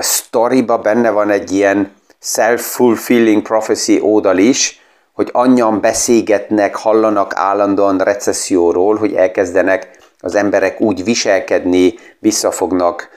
sztoriba 0.00 0.78
benne 0.78 1.10
van 1.10 1.30
egy 1.30 1.52
ilyen 1.52 1.92
self-fulfilling 2.20 3.42
prophecy 3.42 4.00
oldal 4.00 4.38
is, 4.38 4.81
hogy 5.12 5.28
annyian 5.32 5.80
beszélgetnek, 5.80 6.74
hallanak 6.74 7.32
állandóan 7.34 7.98
recesszióról, 7.98 8.96
hogy 8.96 9.14
elkezdenek 9.14 9.88
az 10.20 10.34
emberek 10.34 10.80
úgy 10.80 11.04
viselkedni, 11.04 11.94
visszafognak 12.18 13.08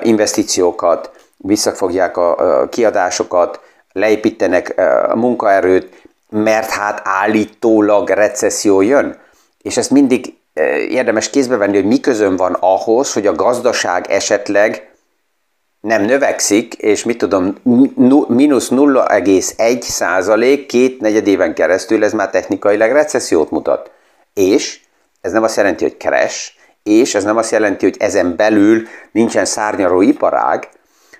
investíciókat, 0.00 1.10
visszafogják 1.36 2.16
a 2.16 2.66
kiadásokat, 2.70 3.60
leépítenek 3.92 4.74
munkaerőt, 5.14 6.02
mert 6.30 6.70
hát 6.70 7.00
állítólag 7.04 8.08
recesszió 8.08 8.80
jön. 8.80 9.18
És 9.62 9.76
ezt 9.76 9.90
mindig 9.90 10.34
érdemes 10.88 11.30
kézbe 11.30 11.56
venni, 11.56 11.74
hogy 11.74 11.86
mi 11.86 12.00
közön 12.00 12.36
van 12.36 12.56
ahhoz, 12.60 13.12
hogy 13.12 13.26
a 13.26 13.34
gazdaság 13.34 14.10
esetleg 14.10 14.91
nem 15.82 16.02
növekszik, 16.02 16.74
és 16.74 17.04
mit 17.04 17.18
tudom, 17.18 17.54
mínusz 18.28 18.68
0,1 18.70 19.80
százalék 19.80 20.66
két 20.66 21.00
negyedéven 21.00 21.54
keresztül, 21.54 22.04
ez 22.04 22.12
már 22.12 22.30
technikailag 22.30 22.90
recessziót 22.90 23.50
mutat. 23.50 23.90
És 24.34 24.80
ez 25.20 25.32
nem 25.32 25.42
azt 25.42 25.56
jelenti, 25.56 25.84
hogy 25.84 25.96
keres, 25.96 26.56
és 26.82 27.14
ez 27.14 27.24
nem 27.24 27.36
azt 27.36 27.50
jelenti, 27.50 27.84
hogy 27.84 27.96
ezen 27.98 28.36
belül 28.36 28.82
nincsen 29.12 29.44
szárnyaró 29.44 30.00
iparág, 30.00 30.68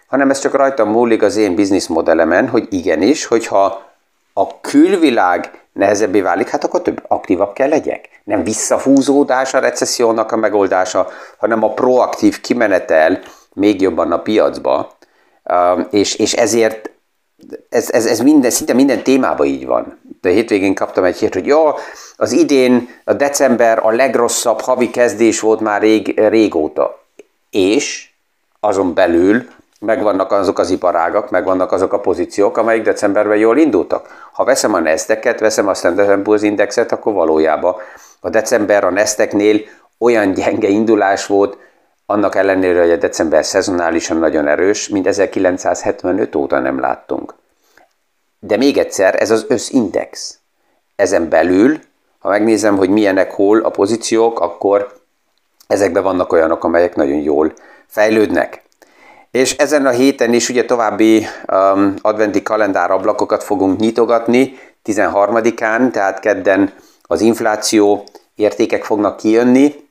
hanem 0.07 0.31
ez 0.31 0.39
csak 0.39 0.55
rajtam 0.55 0.91
múlik 0.91 1.23
az 1.23 1.37
én 1.37 1.55
bizniszmodellemen, 1.55 2.49
hogy 2.49 2.67
igenis, 2.71 3.25
hogyha 3.25 3.91
a 4.33 4.61
külvilág 4.61 5.51
nehezebbé 5.73 6.21
válik, 6.21 6.49
hát 6.49 6.65
akkor 6.65 6.83
több 6.83 7.05
aktívabb 7.09 7.53
kell 7.53 7.69
legyek. 7.69 8.09
Nem 8.25 8.45
visszahúzódás 8.45 9.55
a 9.55 9.59
recessziónak 9.59 10.33
a 10.33 10.37
megoldása, 10.37 11.09
hanem 11.39 11.63
a 11.63 11.73
proaktív 11.73 12.41
kimenetel, 12.41 13.21
még 13.53 13.81
jobban 13.81 14.13
a 14.13 14.23
piacba, 14.23 14.97
um, 15.45 15.87
és, 15.91 16.15
és 16.15 16.33
ezért 16.33 16.91
ez, 17.69 17.91
ez, 17.91 18.07
ez 18.07 18.21
minden, 18.21 18.51
szinte 18.51 18.73
minden 18.73 19.03
témában 19.03 19.47
így 19.47 19.67
van. 19.67 20.01
De 20.21 20.31
hétvégén 20.31 20.75
kaptam 20.75 21.05
egy 21.05 21.19
hírt, 21.19 21.35
hogy 21.35 21.47
jó, 21.47 21.71
az 22.17 22.33
idén, 22.33 22.89
a 23.05 23.13
december 23.13 23.87
a 23.87 23.91
legrosszabb 23.91 24.61
havi 24.61 24.91
kezdés 24.91 25.41
volt 25.41 25.61
már 25.61 25.81
rég, 25.81 26.21
régóta. 26.29 27.05
És 27.51 28.11
azon 28.61 28.95
belül 28.95 29.47
megvannak 29.81 30.33
azok 30.33 30.59
az 30.59 30.71
iparágak, 30.71 31.31
megvannak 31.31 31.73
azok 31.73 31.93
a 31.93 32.01
pozíciók, 32.01 32.57
amelyik 32.57 32.83
decemberben 32.83 33.37
jól 33.37 33.59
indultak. 33.59 34.29
Ha 34.33 34.45
veszem 34.45 34.75
a 34.75 34.81
Nasdaq-et, 34.81 35.41
veszem 35.41 35.69
a 35.69 35.75
Standard 35.75 36.21
Poor's 36.25 36.43
Indexet, 36.43 36.93
akkor 36.93 37.13
valójában 37.13 37.75
a 38.21 38.31
december 38.31 38.85
a 38.85 38.91
Nasdaq-nél 38.91 39.61
olyan 39.99 40.33
gyenge 40.33 40.69
indulás 40.69 41.27
volt, 41.27 41.57
annak 42.07 42.35
ellenére, 42.35 42.81
hogy 42.81 42.91
a 42.91 42.97
december 42.97 43.45
szezonálisan 43.45 44.17
nagyon 44.17 44.49
erős, 44.49 44.89
mint 44.89 45.07
1975 45.07 46.35
óta 46.35 46.59
nem 46.59 46.81
láttunk. 46.81 47.35
De 48.39 48.57
még 48.57 48.79
egyszer, 48.79 49.23
ez 49.23 49.31
az 49.31 49.45
összindex. 49.49 50.39
Ezen 50.97 51.29
belül, 51.29 51.79
ha 52.19 52.29
megnézem, 52.29 52.77
hogy 52.77 52.89
milyenek 52.89 53.33
hol 53.33 53.61
a 53.61 53.71
pozíciók, 53.71 54.41
akkor 54.41 55.01
ezekben 55.67 56.03
vannak 56.03 56.33
olyanok, 56.33 56.65
amelyek 56.65 56.95
nagyon 56.95 57.19
jól 57.19 57.53
fejlődnek. 57.87 58.63
És 59.31 59.57
ezen 59.57 59.87
a 59.87 59.91
héten 59.91 60.33
is 60.33 60.49
ugye 60.49 60.65
további 60.65 61.27
um, 61.53 61.95
adventi 62.01 62.43
kalendárablakokat 62.43 63.43
fogunk 63.43 63.81
nyitogatni, 63.81 64.59
13-án, 64.85 65.91
tehát 65.91 66.21
kedden 66.21 66.73
az 67.03 67.21
infláció 67.21 68.05
értékek 68.35 68.85
fognak 68.85 69.17
kijönni. 69.17 69.82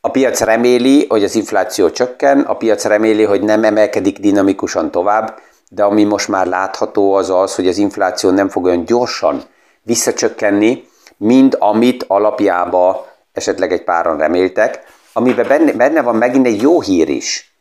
A 0.00 0.10
piac 0.10 0.40
reméli, 0.40 1.06
hogy 1.08 1.24
az 1.24 1.34
infláció 1.34 1.90
csökken, 1.90 2.40
a 2.40 2.56
piac 2.56 2.84
reméli, 2.84 3.24
hogy 3.24 3.42
nem 3.42 3.64
emelkedik 3.64 4.18
dinamikusan 4.18 4.90
tovább, 4.90 5.38
de 5.68 5.84
ami 5.84 6.04
most 6.04 6.28
már 6.28 6.46
látható 6.46 7.14
az 7.14 7.30
az, 7.30 7.54
hogy 7.54 7.68
az 7.68 7.78
infláció 7.78 8.30
nem 8.30 8.48
fog 8.48 8.64
olyan 8.64 8.84
gyorsan 8.84 9.42
visszacsökkenni, 9.82 10.84
mint 11.16 11.54
amit 11.54 12.04
alapjába 12.08 13.06
esetleg 13.32 13.72
egy 13.72 13.84
páran 13.84 14.18
reméltek, 14.18 14.82
amiben 15.12 15.48
benne, 15.48 15.72
benne 15.72 16.02
van 16.02 16.16
megint 16.16 16.46
egy 16.46 16.62
jó 16.62 16.80
hír 16.80 17.08
is. 17.08 17.52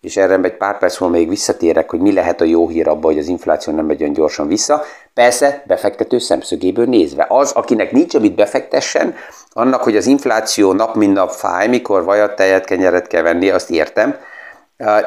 És 0.00 0.16
erre 0.16 0.38
egy 0.42 0.56
pár 0.56 0.78
perc 0.78 0.98
múlva 1.00 1.16
még 1.16 1.28
visszatérek, 1.28 1.90
hogy 1.90 2.00
mi 2.00 2.12
lehet 2.12 2.40
a 2.40 2.44
jó 2.44 2.68
hír 2.68 2.88
abban, 2.88 3.12
hogy 3.12 3.18
az 3.18 3.26
infláció 3.26 3.74
nem 3.74 3.86
megy 3.86 4.02
olyan 4.02 4.14
gyorsan 4.14 4.46
vissza. 4.46 4.82
Persze, 5.14 5.62
befektető 5.66 6.18
szemszögéből 6.18 6.86
nézve. 6.86 7.26
Az, 7.28 7.52
akinek 7.52 7.92
nincs, 7.92 8.14
amit 8.14 8.34
befektessen, 8.34 9.14
annak, 9.52 9.82
hogy 9.82 9.96
az 9.96 10.06
infláció 10.06 10.72
nap 10.72 10.94
mint 10.94 11.14
nap 11.14 11.30
fáj, 11.30 11.68
mikor 11.68 12.04
vajat, 12.04 12.36
tejet, 12.36 12.64
kenyeret 12.64 13.06
kell 13.06 13.22
venni, 13.22 13.50
azt 13.50 13.70
értem, 13.70 14.16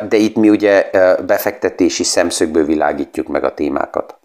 de 0.10 0.18
itt 0.18 0.36
mi 0.36 0.50
ugye 0.50 0.90
befektetési 1.26 2.04
szemszögből 2.04 2.66
világítjuk 2.66 3.28
meg 3.28 3.44
a 3.44 3.54
témákat. 3.54 4.18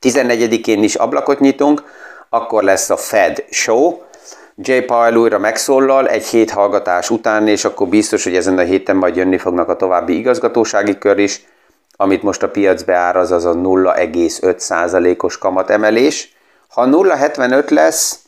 14-én 0.00 0.82
is 0.82 0.94
ablakot 0.94 1.40
nyitunk, 1.40 1.82
akkor 2.28 2.62
lesz 2.62 2.90
a 2.90 2.96
Fed 2.96 3.44
Show, 3.50 3.98
J. 4.62 4.72
Powell 4.78 5.14
újra 5.14 5.38
megszólal 5.38 6.08
egy 6.08 6.26
hét 6.26 6.50
hallgatás 6.50 7.10
után, 7.10 7.48
és 7.48 7.64
akkor 7.64 7.88
biztos, 7.88 8.24
hogy 8.24 8.36
ezen 8.36 8.58
a 8.58 8.62
héten 8.62 8.96
majd 8.96 9.16
jönni 9.16 9.38
fognak 9.38 9.68
a 9.68 9.76
további 9.76 10.18
igazgatósági 10.18 10.98
kör 10.98 11.18
is, 11.18 11.44
amit 11.96 12.22
most 12.22 12.42
a 12.42 12.50
piac 12.50 12.82
beáraz, 12.82 13.32
az 13.32 13.44
a 13.44 13.52
0,5%-os 13.54 15.38
kamatemelés. 15.38 16.36
Ha 16.68 16.84
0,75 16.84 17.70
lesz, 17.70 18.18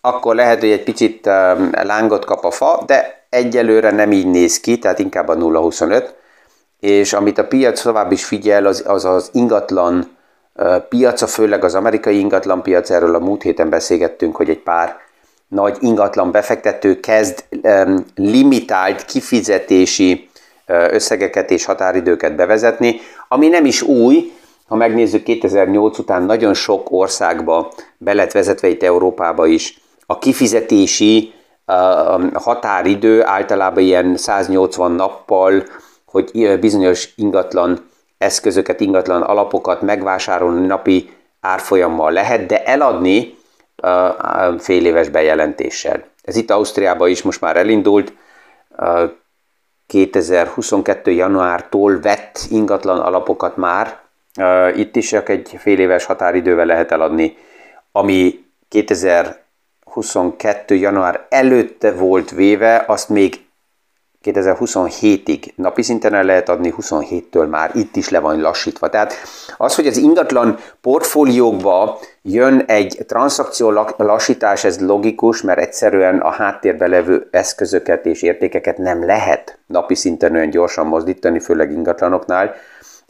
akkor 0.00 0.34
lehet, 0.34 0.60
hogy 0.60 0.70
egy 0.70 0.82
picit 0.82 1.26
lángot 1.70 2.24
kap 2.24 2.44
a 2.44 2.50
fa, 2.50 2.82
de 2.86 3.24
egyelőre 3.28 3.90
nem 3.90 4.12
így 4.12 4.26
néz 4.26 4.60
ki, 4.60 4.78
tehát 4.78 4.98
inkább 4.98 5.28
a 5.28 5.36
0,25. 5.36 6.08
És 6.80 7.12
amit 7.12 7.38
a 7.38 7.46
piac 7.46 7.82
tovább 7.82 8.12
is 8.12 8.24
figyel, 8.24 8.66
az 8.66 8.84
az, 8.86 9.04
az 9.04 9.30
ingatlan 9.32 10.16
piaca, 10.88 11.26
főleg 11.26 11.64
az 11.64 11.74
amerikai 11.74 12.18
ingatlan 12.18 12.62
piac, 12.62 12.90
erről 12.90 13.14
a 13.14 13.18
múlt 13.18 13.42
héten 13.42 13.68
beszélgettünk, 13.68 14.36
hogy 14.36 14.50
egy 14.50 14.58
pár 14.58 14.96
nagy 15.48 15.76
ingatlan 15.80 16.30
befektető 16.30 17.00
kezd 17.00 17.44
limitált 18.14 19.04
kifizetési 19.04 20.28
összegeket 20.66 21.50
és 21.50 21.64
határidőket 21.64 22.34
bevezetni, 22.34 23.00
ami 23.28 23.48
nem 23.48 23.64
is 23.64 23.82
új, 23.82 24.32
ha 24.68 24.76
megnézzük 24.76 25.22
2008 25.22 25.98
után 25.98 26.22
nagyon 26.22 26.54
sok 26.54 26.86
országba 26.90 27.72
be 27.98 28.12
lett 28.12 28.32
vezetve 28.32 28.68
itt 28.68 28.82
Európába 28.82 29.46
is, 29.46 29.80
a 30.10 30.18
kifizetési 30.18 31.32
határidő 32.32 33.24
általában 33.24 33.82
ilyen 33.82 34.16
180 34.16 34.92
nappal, 34.92 35.62
hogy 36.04 36.58
bizonyos 36.60 37.12
ingatlan 37.16 37.88
eszközöket, 38.18 38.80
ingatlan 38.80 39.22
alapokat 39.22 39.82
megvásárolni 39.82 40.66
napi 40.66 41.10
árfolyammal 41.40 42.12
lehet, 42.12 42.46
de 42.46 42.64
eladni 42.64 43.38
fél 44.58 44.86
éves 44.86 45.08
bejelentéssel. 45.08 46.04
Ez 46.22 46.36
itt 46.36 46.50
Ausztriában 46.50 47.08
is 47.08 47.22
most 47.22 47.40
már 47.40 47.56
elindult, 47.56 48.12
2022. 49.86 51.10
januártól 51.10 52.00
vett 52.00 52.46
ingatlan 52.50 52.98
alapokat 52.98 53.56
már, 53.56 53.98
itt 54.74 54.96
is 54.96 55.08
csak 55.08 55.28
egy 55.28 55.56
fél 55.58 55.78
éves 55.78 56.04
határidővel 56.04 56.66
lehet 56.66 56.92
eladni, 56.92 57.36
ami 57.92 58.44
2022. 59.94 60.74
január 60.74 61.26
előtt 61.28 61.86
volt 61.96 62.30
véve, 62.30 62.84
azt 62.86 63.08
még 63.08 63.48
2027-ig 64.24 65.54
napi 65.54 65.82
szinten 65.82 66.14
el 66.14 66.24
lehet 66.24 66.48
adni, 66.48 66.74
27-től 66.78 67.48
már 67.48 67.70
itt 67.74 67.96
is 67.96 68.08
le 68.08 68.18
van 68.18 68.40
lassítva. 68.40 68.88
Tehát 68.88 69.14
az, 69.56 69.74
hogy 69.74 69.86
az 69.86 69.96
ingatlan 69.96 70.58
portfóliókba 70.80 71.98
jön 72.22 72.58
egy 72.66 72.98
transzakció 73.06 73.70
lassítás, 73.96 74.64
ez 74.64 74.80
logikus, 74.80 75.42
mert 75.42 75.58
egyszerűen 75.58 76.18
a 76.18 76.30
háttérbe 76.30 76.86
levő 76.86 77.28
eszközöket 77.30 78.06
és 78.06 78.22
értékeket 78.22 78.78
nem 78.78 79.04
lehet 79.04 79.58
napi 79.66 79.94
szinten 79.94 80.34
olyan 80.34 80.50
gyorsan 80.50 80.86
mozdítani, 80.86 81.38
főleg 81.38 81.72
ingatlanoknál, 81.72 82.54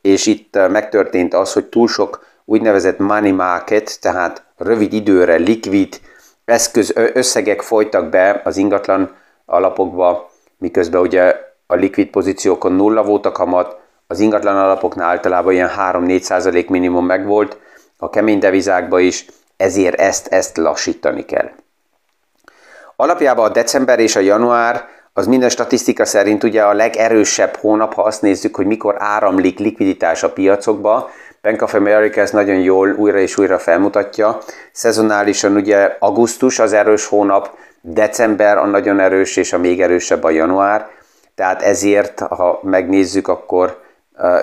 és 0.00 0.26
itt 0.26 0.58
megtörtént 0.70 1.34
az, 1.34 1.52
hogy 1.52 1.66
túl 1.66 1.88
sok 1.88 2.26
úgynevezett 2.44 2.98
money 2.98 3.32
market, 3.32 4.00
tehát 4.00 4.44
rövid 4.56 4.92
időre 4.92 5.34
likvid 5.34 6.00
eszköz, 6.50 6.92
összegek 6.94 7.62
folytak 7.62 8.08
be 8.08 8.40
az 8.44 8.56
ingatlan 8.56 9.16
alapokba, 9.46 10.30
miközben 10.58 11.00
ugye 11.00 11.36
a 11.66 11.74
likvid 11.74 12.08
pozíciókon 12.08 12.72
nulla 12.72 13.02
volt 13.02 13.26
a 13.26 13.32
kamat, 13.32 13.76
az 14.06 14.20
ingatlan 14.20 14.56
alapoknál 14.56 15.08
általában 15.08 15.52
ilyen 15.52 15.70
3-4 15.78 16.20
százalék 16.20 16.68
minimum 16.68 17.06
megvolt, 17.06 17.58
a 17.98 18.10
kemény 18.10 18.38
devizákba 18.38 18.98
is, 18.98 19.26
ezért 19.56 20.00
ezt, 20.00 20.26
ezt 20.26 20.56
lassítani 20.56 21.24
kell. 21.24 21.50
Alapjában 22.96 23.44
a 23.44 23.52
december 23.52 23.98
és 23.98 24.16
a 24.16 24.20
január 24.20 24.88
az 25.12 25.26
minden 25.26 25.48
statisztika 25.48 26.04
szerint 26.04 26.44
ugye 26.44 26.62
a 26.62 26.72
legerősebb 26.72 27.56
hónap, 27.56 27.94
ha 27.94 28.02
azt 28.02 28.22
nézzük, 28.22 28.56
hogy 28.56 28.66
mikor 28.66 28.94
áramlik 28.98 29.58
likviditás 29.58 30.22
a 30.22 30.32
piacokba. 30.32 31.10
Bank 31.42 31.62
of 31.62 31.74
America 31.74 32.20
ezt 32.20 32.32
nagyon 32.32 32.58
jól 32.58 32.94
újra 32.96 33.18
és 33.18 33.38
újra 33.38 33.58
felmutatja. 33.58 34.38
Szezonálisan 34.72 35.54
ugye 35.56 35.96
augusztus 35.98 36.58
az 36.58 36.72
erős 36.72 37.06
hónap, 37.06 37.50
december 37.80 38.58
a 38.58 38.66
nagyon 38.66 39.00
erős, 39.00 39.36
és 39.36 39.52
a 39.52 39.58
még 39.58 39.82
erősebb 39.82 40.24
a 40.24 40.30
január. 40.30 40.88
Tehát 41.34 41.62
ezért, 41.62 42.20
ha 42.20 42.60
megnézzük, 42.62 43.28
akkor 43.28 43.80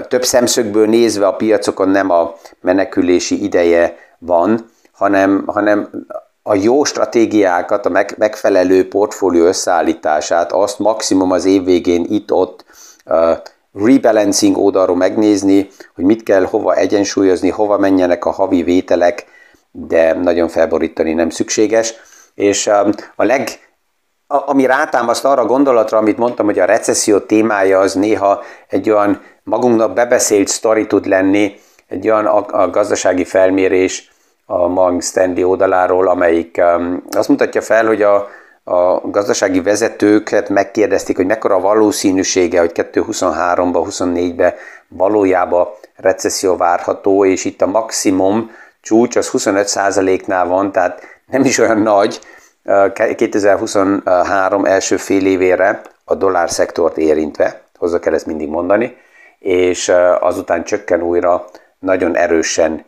több 0.08 0.24
szemszögből 0.24 0.88
nézve 0.88 1.28
a 1.28 1.36
piacokon 1.36 1.90
nem 1.90 2.10
a 2.10 2.36
menekülési 2.62 3.44
ideje 3.44 3.98
van, 4.18 4.66
hanem, 4.92 5.44
hanem 5.46 5.90
a 6.44 6.56
jó 6.56 6.84
stratégiákat, 6.84 7.86
a 7.86 8.06
megfelelő 8.18 8.88
portfólió 8.88 9.46
összeállítását, 9.46 10.52
azt 10.52 10.80
maximum 10.80 11.32
az 11.32 11.46
év 11.46 11.64
végén 11.64 12.06
itt-ott 12.10 12.66
rebalancing 13.86 14.58
oldalról 14.58 14.96
megnézni, 14.96 15.68
hogy 15.96 16.04
mit 16.04 16.24
kell 16.24 16.44
hova 16.44 16.76
egyensúlyozni, 16.76 17.50
hova 17.50 17.78
menjenek 17.78 18.26
a 18.26 18.32
havi 18.32 18.64
vételek, 18.64 19.26
de 19.72 20.14
nagyon 20.14 20.48
felborítani 20.48 21.14
nem 21.14 21.30
szükséges. 21.30 21.94
És 22.36 22.68
um, 22.68 22.92
a 23.16 23.24
leg, 23.24 23.48
ami 24.28 24.66
rátámaszt 24.66 25.26
arra 25.26 25.42
a 25.42 25.46
gondolatra, 25.46 25.98
amit 25.98 26.18
mondtam, 26.18 26.46
hogy 26.46 26.60
a 26.60 26.66
recesszió 26.66 27.20
témája 27.20 27.80
az 27.80 27.94
néha 27.94 28.44
egy 28.68 28.90
olyan 28.90 29.22
magunknak 29.44 29.94
bebeszélt 29.94 30.48
sztori 30.48 30.88
tud 30.88 31.06
lenni, 31.06 31.56
egy 31.88 32.10
olyan 32.10 32.26
a, 32.26 32.62
a 32.62 32.70
gazdasági 32.70 33.24
felmérés 33.24 34.12
a 34.46 34.68
Morgan 34.68 35.02
Stanley 35.02 35.50
oldaláról, 35.50 36.08
amelyik 36.08 36.62
um, 36.78 37.04
azt 37.12 37.30
mutatja 37.30 37.62
fel, 37.62 37.86
hogy 37.86 38.02
a, 38.02 38.28
a 38.70 39.02
gazdasági 39.10 39.62
vezetőket 39.62 40.50
megkérdezték, 40.50 41.16
hogy 41.16 41.26
mekkora 41.26 41.56
a 41.56 41.60
valószínűsége, 41.60 42.60
hogy 42.60 42.72
2023-ba, 42.74 43.88
24-be 43.90 44.56
valójában 44.88 45.68
recesszió 45.96 46.56
várható, 46.56 47.26
és 47.26 47.46
itt 47.46 47.62
a 47.62 47.68
maximum 47.68 48.52
csúcs 48.82 49.16
az 49.16 49.30
25%-nál 49.34 50.48
van, 50.48 50.72
tehát 50.72 51.02
nem 51.26 51.44
is 51.44 51.58
olyan 51.58 51.80
nagy, 51.80 52.20
2023 53.16 54.66
első 54.66 54.98
fél 54.98 55.26
évére 55.26 55.82
a 56.04 56.16
dollár 56.16 56.50
szektort 56.50 56.98
érintve, 56.98 57.62
hozzá 57.78 58.00
kell 58.00 58.14
ezt 58.14 58.26
mindig 58.26 58.50
mondani, 58.50 58.98
és 59.40 59.92
azután 60.20 60.64
csökken 60.64 61.02
újra 61.02 61.46
nagyon 61.80 62.16
erősen 62.16 62.86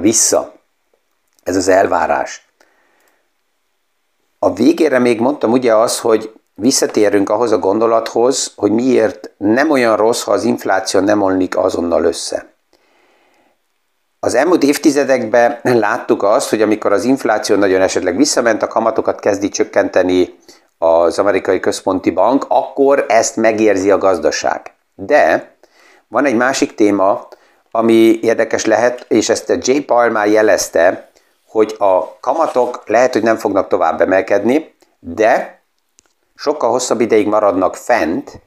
vissza. 0.00 0.52
Ez 1.42 1.56
az 1.56 1.68
elvárás. 1.68 2.45
A 4.38 4.52
végére 4.52 4.98
még 4.98 5.20
mondtam 5.20 5.52
ugye 5.52 5.74
az, 5.74 6.00
hogy 6.00 6.32
visszatérünk 6.54 7.30
ahhoz 7.30 7.52
a 7.52 7.58
gondolathoz, 7.58 8.52
hogy 8.56 8.70
miért 8.70 9.30
nem 9.36 9.70
olyan 9.70 9.96
rossz, 9.96 10.22
ha 10.22 10.32
az 10.32 10.44
infláció 10.44 11.00
nem 11.00 11.22
omlik 11.22 11.56
azonnal 11.56 12.04
össze. 12.04 12.54
Az 14.20 14.34
elmúlt 14.34 14.62
évtizedekben 14.62 15.60
láttuk 15.62 16.22
azt, 16.22 16.48
hogy 16.48 16.62
amikor 16.62 16.92
az 16.92 17.04
infláció 17.04 17.56
nagyon 17.56 17.80
esetleg 17.80 18.16
visszament, 18.16 18.62
a 18.62 18.66
kamatokat 18.66 19.20
kezdi 19.20 19.48
csökkenteni 19.48 20.38
az 20.78 21.18
amerikai 21.18 21.60
központi 21.60 22.10
bank, 22.10 22.44
akkor 22.48 23.04
ezt 23.08 23.36
megérzi 23.36 23.90
a 23.90 23.98
gazdaság. 23.98 24.74
De 24.94 25.54
van 26.08 26.24
egy 26.24 26.36
másik 26.36 26.74
téma, 26.74 27.28
ami 27.70 28.18
érdekes 28.22 28.64
lehet, 28.64 29.04
és 29.08 29.28
ezt 29.28 29.50
a 29.50 29.56
J. 29.60 29.78
Paul 29.78 30.10
már 30.10 30.26
jelezte, 30.26 31.10
hogy 31.48 31.74
a 31.78 32.18
kamatok 32.20 32.82
lehet, 32.86 33.12
hogy 33.12 33.22
nem 33.22 33.36
fognak 33.36 33.68
tovább 33.68 34.00
emelkedni, 34.00 34.74
de 34.98 35.60
sokkal 36.34 36.70
hosszabb 36.70 37.00
ideig 37.00 37.26
maradnak 37.26 37.76
fent, 37.76 38.40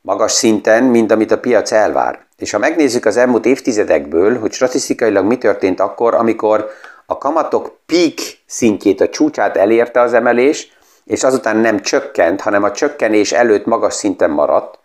magas 0.00 0.32
szinten, 0.32 0.84
mint 0.84 1.10
amit 1.12 1.30
a 1.30 1.38
piac 1.38 1.72
elvár. 1.72 2.26
És 2.38 2.50
ha 2.50 2.58
megnézzük 2.58 3.04
az 3.04 3.16
elmúlt 3.16 3.46
évtizedekből, 3.46 4.38
hogy 4.38 4.52
statisztikailag 4.52 5.24
mi 5.24 5.38
történt 5.38 5.80
akkor, 5.80 6.14
amikor 6.14 6.70
a 7.06 7.18
kamatok 7.18 7.78
peak 7.86 8.18
szintjét, 8.46 9.00
a 9.00 9.08
csúcsát 9.08 9.56
elérte 9.56 10.00
az 10.00 10.14
emelés, 10.14 10.72
és 11.04 11.24
azután 11.24 11.56
nem 11.56 11.80
csökkent, 11.80 12.40
hanem 12.40 12.62
a 12.62 12.70
csökkenés 12.70 13.32
előtt 13.32 13.64
magas 13.66 13.94
szinten 13.94 14.30
maradt, 14.30 14.78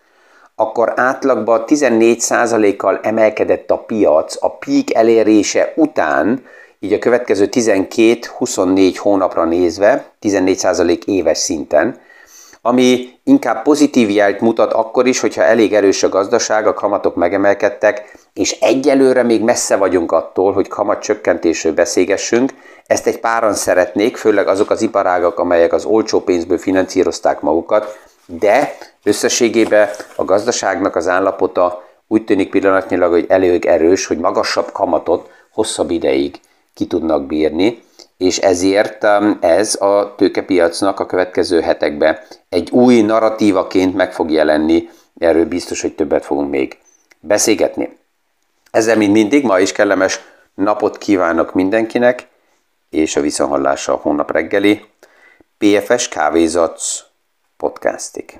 akkor 0.56 0.94
átlagban 0.96 1.64
14%-kal 1.68 3.00
emelkedett 3.04 3.72
a 3.72 3.78
piac 3.78 4.44
a 4.44 4.58
peak 4.58 4.94
elérése 4.94 5.74
után, 5.76 6.46
így 6.80 6.94
a 6.94 7.00
következő 7.00 7.50
12-24 7.52 8.96
hónapra 8.98 9.46
nézve, 9.46 10.06
14% 10.22 11.04
éves 11.06 11.38
szinten, 11.38 12.00
ami 12.62 13.10
inkább 13.24 13.64
pozitív 13.64 14.10
jelt 14.10 14.40
mutat 14.40 14.74
akkor 14.74 15.08
is, 15.08 15.20
hogyha 15.20 15.44
elég 15.44 15.74
erős 15.74 16.04
a 16.04 16.10
gazdaság, 16.10 16.68
a 16.68 16.74
kamatok 16.74 17.16
megemelkedtek, 17.16 18.18
és 18.34 18.52
egyelőre 18.60 19.24
még 19.24 19.44
messze 19.44 19.76
vagyunk 19.76 20.12
attól, 20.12 20.54
hogy 20.54 20.68
kamat 20.68 21.02
csökkentésről 21.02 21.74
beszélgessünk. 21.74 22.54
Ezt 22.86 23.08
egy 23.08 23.20
páran 23.20 23.54
szeretnék, 23.54 24.18
főleg 24.18 24.48
azok 24.48 24.70
az 24.70 24.82
iparágak, 24.82 25.40
amelyek 25.40 25.74
az 25.74 25.86
olcsó 25.86 26.20
pénzből 26.22 26.58
finanszírozták 26.58 27.42
magukat, 27.42 28.00
de 28.26 28.78
összességében 29.04 29.90
a 30.16 30.26
gazdaságnak 30.26 30.96
az 30.96 31.08
állapota 31.08 31.84
úgy 32.08 32.24
tűnik 32.24 32.50
pillanatnyilag, 32.50 33.12
hogy 33.12 33.26
elég 33.28 33.66
erős, 33.66 34.06
hogy 34.06 34.18
magasabb 34.18 34.72
kamatot 34.72 35.30
hosszabb 35.52 35.92
ideig 35.92 36.40
ki 36.78 36.86
tudnak 36.86 37.26
bírni, 37.26 37.84
és 38.18 38.38
ezért 38.38 39.04
um, 39.04 39.38
ez 39.42 39.82
a 39.82 40.16
tőkepiacnak 40.18 41.00
a 41.00 41.06
következő 41.06 41.62
hetekben 41.62 42.20
egy 42.50 42.70
új 42.72 43.02
narratívaként 43.02 43.96
meg 43.96 44.14
fog 44.14 44.32
jelenni, 44.32 44.90
erről 45.20 45.46
biztos, 45.46 45.82
hogy 45.82 45.96
többet 45.96 46.26
fogunk 46.26 46.50
még 46.50 46.78
beszélgetni. 47.20 47.98
Ezzel, 48.72 48.98
mint 48.98 49.12
mindig, 49.12 49.44
ma 49.44 49.60
is 49.60 49.72
kellemes 49.72 50.20
napot 50.54 50.98
kívánok 50.98 51.54
mindenkinek, 51.54 52.28
és 52.90 53.16
a 53.16 53.22
viszonhallása 53.22 53.94
a 53.94 54.00
hónap 54.02 54.32
reggeli 54.32 54.86
PFS 55.58 56.08
Kávézac 56.08 57.04
podcastig. 57.58 58.40